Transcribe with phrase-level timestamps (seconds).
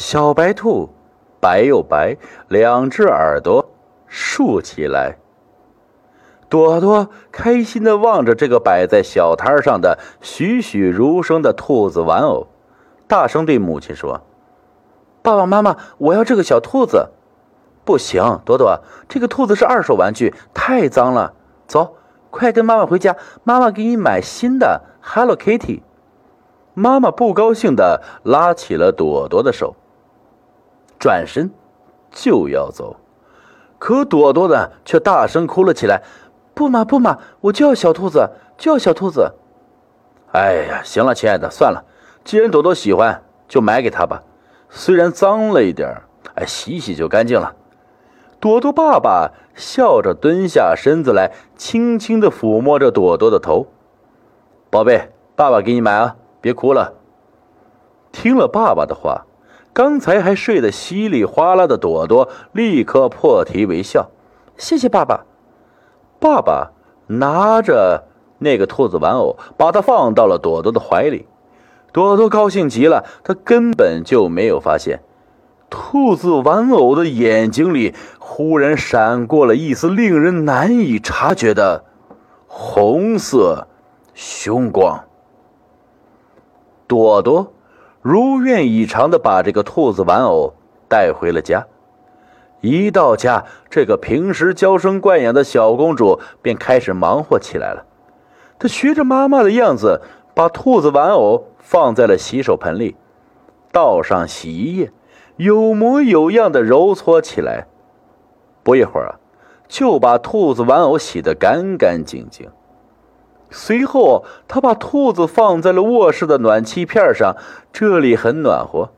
[0.00, 0.88] 小白兔，
[1.40, 2.16] 白又白，
[2.48, 3.70] 两只耳朵
[4.06, 5.18] 竖起来。
[6.48, 12.46] 朵朵开心的望着这个摆在小摊上的栩栩如生的兔子玩偶，
[13.06, 14.22] 大声对母亲说
[15.20, 17.10] ：“爸爸妈妈，我要这个小兔子。
[17.84, 21.34] ”“不行，朵朵，这个兔子是二手玩具，太脏了。
[21.68, 21.96] ”“走，
[22.30, 25.82] 快跟妈妈回家，妈妈给你买新的 Hello Kitty。”
[26.72, 29.74] 妈妈不高兴的拉起了朵朵的手，
[31.00, 31.50] 转身
[32.12, 32.94] 就要走，
[33.78, 36.02] 可朵朵呢却大声哭了起来。
[36.54, 39.32] 不嘛不嘛，我就要小兔子，就要小兔子。
[40.32, 41.82] 哎呀，行了，亲爱的，算了，
[42.22, 44.22] 既然朵朵喜欢，就买给她吧。
[44.68, 46.02] 虽然脏了一点
[46.34, 47.56] 哎，洗洗就干净了。
[48.38, 53.66] 朵朵爸爸笑着蹲下身子来，轻轻的抚摸着朵朵的头。
[54.68, 56.92] 宝贝，爸爸给你买啊，别哭了。
[58.12, 59.24] 听了爸爸的话，
[59.72, 64.10] 刚才还睡得稀里哗啦的朵朵立刻破涕为笑。
[64.56, 65.24] 谢谢爸爸。
[66.18, 66.72] 爸爸
[67.06, 68.04] 拿着
[68.38, 71.26] 那个兔子玩偶，把它放到了朵朵的怀里。
[71.92, 75.02] 朵朵高兴极了，她根本就没有发现，
[75.70, 81.84] 兔子玩偶的眼睛里忽然闪过了一丝令人难以察觉的
[82.46, 83.66] 红色
[84.14, 85.04] 凶光。
[86.86, 87.52] 朵朵
[88.02, 90.54] 如愿以偿的把这个兔子玩偶
[90.88, 91.66] 带回了家。
[92.62, 97.84] 一到家，这个平时娇生惯养的小公主便开始忙活起来了。
[98.58, 100.00] 她学着妈妈的样子，
[100.34, 102.96] 把兔子玩偶放在了洗手盆里，
[103.72, 104.92] 倒上洗衣液，
[105.36, 107.66] 有模有样的揉搓起来。
[108.62, 109.16] 不一会儿啊，
[109.68, 112.50] 就把兔子玩偶洗得干干净净。
[113.50, 117.36] 随后，他把兔子放在了卧室的暖气片上，
[117.72, 118.90] 这里很暖和，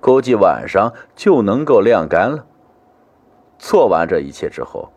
[0.00, 2.44] 估计晚上就能够晾干了。
[3.58, 4.90] 做完这一切之后，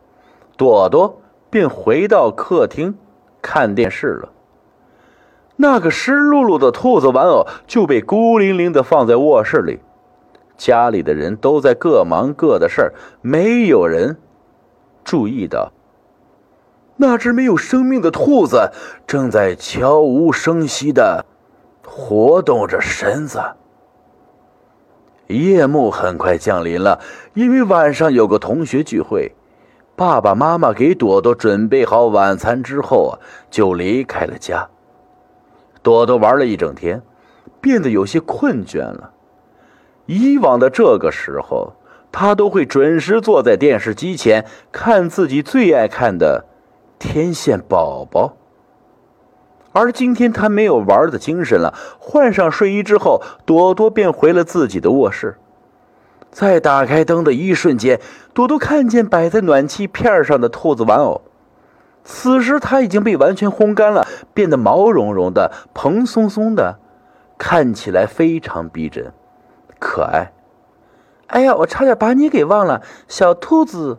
[0.56, 2.96] 朵朵便回到客厅
[3.40, 4.30] 看电视了。
[5.56, 9.78] 那个湿漉漉的兔子玩偶就被孤零零的放在卧室里，
[10.56, 14.16] 家里的人都在各忙各的事儿，没有人
[15.04, 15.70] 注意到
[17.06, 18.72] 那只没有生命的兔子
[19.06, 21.26] 正在悄无声息的
[21.86, 23.42] 活动着身子。
[25.26, 26.98] 夜幕很快降临了，
[27.34, 29.32] 因为晚上有个同学聚会。
[29.94, 33.12] 爸爸妈妈给朵朵准备好晚餐之后啊，
[33.50, 34.66] 就离开了家。
[35.82, 37.02] 朵朵玩了一整天，
[37.60, 39.10] 变得有些困倦了。
[40.06, 41.74] 以往的这个时候，
[42.10, 46.46] 她都会准时坐在电视机前看自己最爱看的
[46.98, 48.28] 《天线宝宝》。
[49.72, 55.36] 而今天他没有玩的精神了，换上睡衣之后，朵朵便回了自己的卧室。
[56.30, 58.00] 在打开灯的一瞬间，
[58.32, 61.22] 朵朵看见摆在暖气片上的兔子玩偶。
[62.04, 66.78] 此时它已经被完全烘干了，变得毛茸茸的、蓬松松的，
[67.38, 69.12] 看起来非常逼真、
[69.80, 70.32] 可爱。
[71.26, 73.98] 哎呀，我差点把你给忘了，小兔子。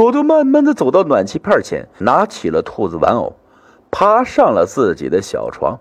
[0.00, 3.34] 朵朵慢慢的走到暖气片前，拿起了兔子玩偶。
[3.90, 5.78] 爬上了自己的小床，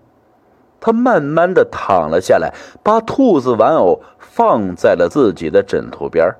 [0.81, 2.53] 他慢慢的躺了下来，
[2.83, 6.35] 把兔子玩偶放在了自己的枕头边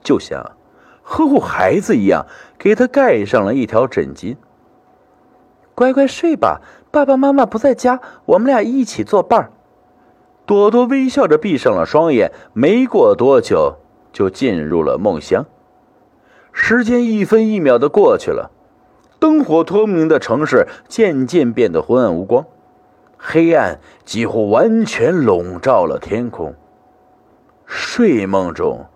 [0.00, 0.52] 就像
[1.02, 2.24] 呵护孩子一样，
[2.56, 4.36] 给他盖上了一条枕巾。
[5.74, 6.60] 乖乖睡吧，
[6.92, 9.50] 爸爸妈妈不在家，我们俩一起作伴
[10.46, 13.78] 朵朵微笑着闭上了双眼，没过多久
[14.12, 15.44] 就进入了梦乡。
[16.60, 18.50] 时间一分一秒的过去了。
[19.20, 22.44] 灯火通明的城市渐渐变得昏暗无光，
[23.16, 26.54] 黑暗几乎完全笼罩了天空。
[27.64, 28.86] 睡梦中，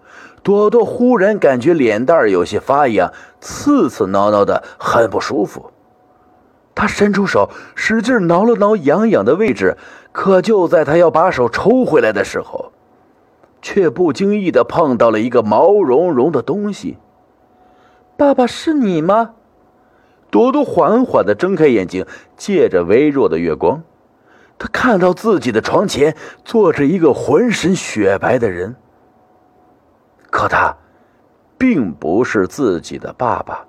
[0.43, 5.71] 朵朵忽然感觉脸蛋有些发痒，刺刺挠挠的，很不舒服。
[6.75, 9.79] 他伸出手，使劲挠了挠痒痒的位置，
[10.11, 12.73] 可就在他要把手抽回来的时候，
[13.63, 16.99] 却不经意的碰到了一个毛茸茸的东西。
[18.23, 19.33] 爸爸，是你吗？
[20.31, 23.83] 朵朵缓缓的睁开眼睛，借着微弱的月光，
[24.61, 28.77] 她看到自己的床前坐着一个浑身雪白的人。
[30.31, 30.77] 可他，
[31.59, 33.65] 并不是自己的爸爸。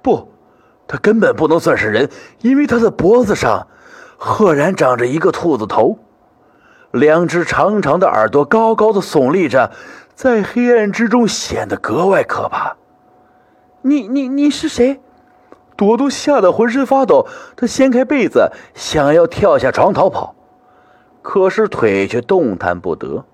[0.00, 0.32] 不，
[0.88, 2.08] 他根本不能算是人，
[2.40, 3.66] 因为他的脖子上，
[4.16, 5.98] 赫然长着一个兔子头，
[6.90, 9.72] 两只长长的耳朵高高的耸立着，
[10.14, 12.74] 在黑暗之中显得格外可怕。
[13.86, 14.98] 你你你是谁？
[15.76, 20.34] 朵朵吓得浑身发抖，她掀开被子，想要跳下床逃跑。
[21.20, 23.26] 可是腿却动弹不得。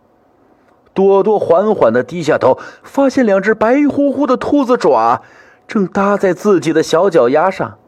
[0.93, 5.23] 朵朵缓缓地低下头，发现两只白乎乎的兔子爪
[5.69, 7.79] 正搭在自己的小脚丫上，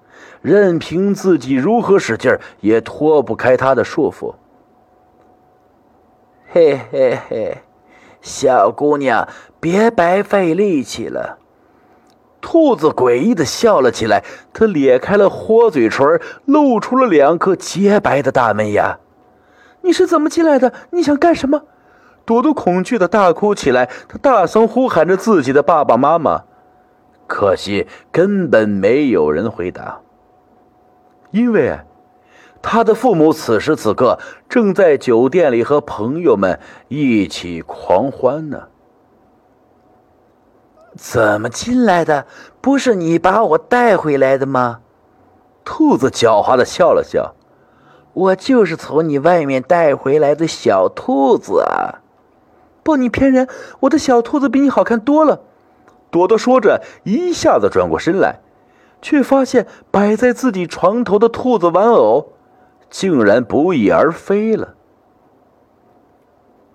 [0.41, 4.35] 任凭自己如何使劲也脱不开它的束缚。
[6.53, 7.59] 嘿嘿嘿，
[8.21, 11.39] 小姑娘，别白费力气了。
[12.43, 14.23] 兔子诡异的笑了起来，
[14.53, 18.99] 它咧开了豁嘴唇，露出了两颗洁白的大门牙。
[19.81, 20.75] 你是怎么进来的？
[20.91, 21.63] 你想干什么？
[22.27, 26.43] 朵朵恐惧的大哭起来，她大声呼喊着自己的爸爸妈妈，
[27.27, 30.01] 可惜根本没有人回答，
[31.31, 31.79] 因为
[32.61, 38.69] 他的父母此时此刻正在酒店里和朋友们一起狂欢呢。
[40.97, 42.27] 怎么进来的？
[42.61, 44.81] 不是你把我带回来的吗？
[45.65, 47.35] 兔子狡猾的笑了笑
[48.13, 52.03] ：“我就是从你外面带回来的小兔子啊！”
[52.83, 53.49] 不，你骗人！
[53.81, 55.41] 我的小兔子比你好看多了。
[56.11, 58.41] 朵朵说着，一下子转过身来，
[59.01, 62.33] 却发现摆在自己床头的兔子玩偶
[62.91, 64.75] 竟然不翼而飞了。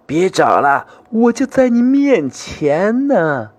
[0.06, 3.52] 别找了，我就在你面前呢。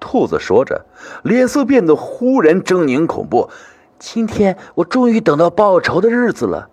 [0.00, 0.86] 兔子说着，
[1.22, 3.50] 脸色变得忽然狰狞恐怖。
[3.98, 6.70] 今天我终于等到报仇的日子了！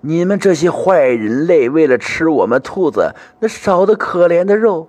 [0.00, 4.88] 你们这些坏人类，为了吃我们兔子那少得可怜的肉，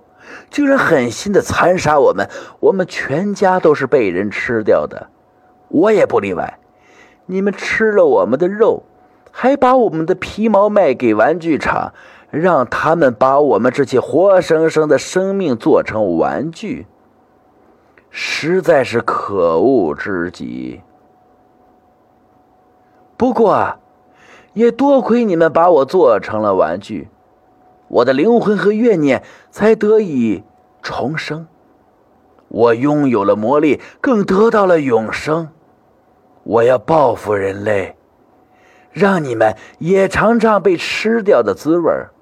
[0.50, 2.28] 竟然狠心的残杀我们！
[2.58, 5.08] 我们全家都是被人吃掉的，
[5.68, 6.58] 我也不例外。
[7.26, 8.82] 你们吃了我们的肉，
[9.30, 11.92] 还把我们的皮毛卖给玩具厂，
[12.30, 16.86] 让他们把我们这些活生生的生命做成玩具。
[18.16, 20.82] 实在是可恶之极。
[23.16, 23.80] 不过，
[24.52, 27.08] 也多亏你们把我做成了玩具，
[27.88, 30.44] 我的灵魂和怨念才得以
[30.80, 31.48] 重生。
[32.46, 35.48] 我拥有了魔力，更得到了永生。
[36.44, 37.96] 我要报复人类，
[38.92, 42.13] 让你们也尝尝被吃掉的滋味儿。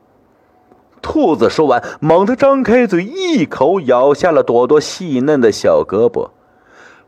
[1.02, 6.30] 兔子说完，猛地张开嘴，一口咬下了朵朵细嫩的小胳膊。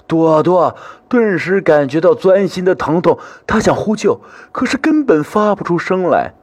[0.06, 0.76] 朵朵
[1.08, 4.20] 顿时感觉到钻心的疼痛，她想呼救，
[4.52, 6.35] 可是根本发不出声来。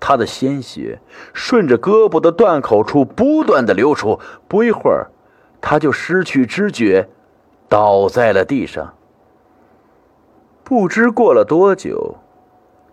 [0.00, 1.00] 她的鲜血
[1.32, 5.10] 顺着胳膊的断口处不断的流出，不一会儿，
[5.60, 7.08] 她就失去知觉，
[7.68, 8.94] 倒在了地上。
[10.62, 12.16] 不知过了多久。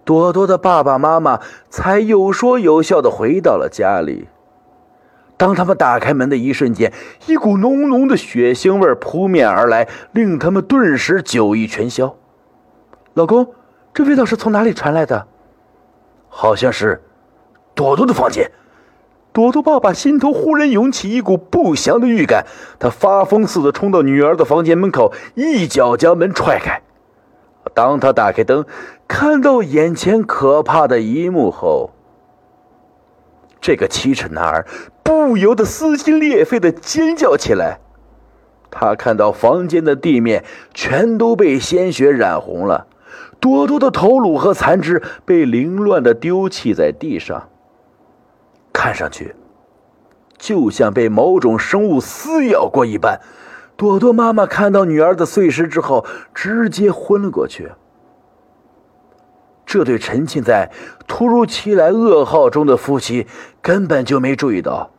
[0.05, 4.27] 朵朵的爸爸妈妈才有说有笑的回到了家里。
[5.35, 6.93] 当他们打开门的一瞬间，
[7.25, 12.15] 一股浓浓的血腥味扑面而来，令他们顿时酒意全消。
[13.15, 13.53] 老公，
[13.93, 15.27] 这味道是从哪里传来的？
[16.29, 17.01] 好像是
[17.73, 18.51] 朵朵的房间。
[19.33, 22.45] 朵朵爸爸心头忽然涌起一股不祥的预感，
[22.79, 26.81] 他发疯似的冲到女儿的房间门口，一脚将门踹开。
[27.75, 28.65] 当他打开灯，
[29.07, 31.91] 看到眼前可怕的一幕后，
[33.59, 34.65] 这个七尺男儿
[35.03, 37.79] 不由得撕心裂肺的尖叫起来。
[38.71, 40.43] 他看到房间的地面
[40.73, 42.87] 全都被鲜血染红了，
[43.39, 47.49] 朵朵的头颅和残肢被凌乱的丢弃在地上，
[48.71, 49.35] 看上去
[50.37, 53.19] 就像被某种生物撕咬过一般。
[53.77, 57.71] 朵朵妈妈看到女儿的碎尸之后，直接昏了过去。
[59.65, 60.71] 这对沉浸在
[61.07, 63.27] 突如其来噩耗中的夫妻
[63.61, 64.91] 根本就没注意到，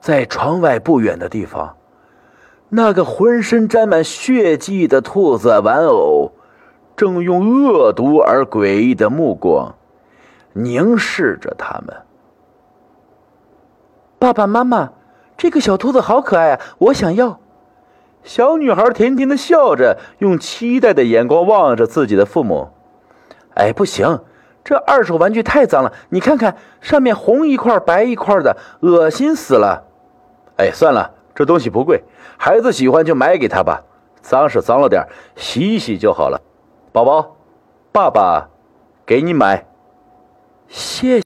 [0.00, 1.76] 在窗外不远的地方，
[2.68, 6.32] 那个浑身沾满血迹的兔子玩偶，
[6.94, 9.74] 正用恶毒而诡异的目光
[10.52, 11.96] 凝视着他们。
[14.18, 14.92] 爸爸妈妈，
[15.36, 17.40] 这个小兔子好可爱啊，我想要。
[18.22, 22.68] 小女孩甜甜的笑着，用期待的眼光望着自己的父母。
[23.54, 24.20] 哎，不行，
[24.62, 29.84] 这二手玩具太脏了，你看看上面红一块白一块的，恶心死了。
[30.56, 32.04] 哎，算了，这东西不贵，
[32.36, 33.82] 孩子喜欢就买给他吧。
[34.22, 36.40] 脏是脏了点，洗一洗就好了。
[36.92, 37.36] 宝宝，
[37.90, 38.50] 爸爸
[39.06, 39.66] 给你买，
[40.68, 41.18] 谢。